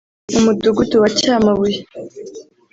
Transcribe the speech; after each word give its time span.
Umudugudu 0.37 0.95
wa 1.03 1.09
Cyamabuye 1.17 1.79